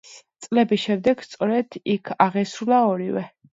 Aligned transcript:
წლების 0.45 0.81
შემდეგ 0.83 1.21
სწორედ 1.27 1.79
იქ 1.99 2.13
აღესრულა 2.29 2.83
ორივე. 2.97 3.27